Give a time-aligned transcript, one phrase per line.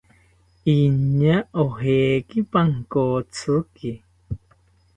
[0.75, 3.91] Iñaa ojeki pankotziki